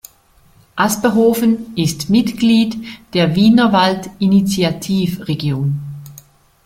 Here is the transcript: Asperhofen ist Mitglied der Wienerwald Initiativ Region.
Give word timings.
Asperhofen 0.77 1.75
ist 1.77 2.09
Mitglied 2.09 2.75
der 3.13 3.35
Wienerwald 3.35 4.09
Initiativ 4.17 5.27
Region. 5.27 5.79